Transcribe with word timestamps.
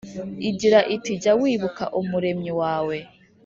igira 0.49 0.79
iti 0.95 1.11
jya 1.21 1.33
wibuka 1.41 1.83
Umuremyi 1.99 2.51
wawe 2.61 2.97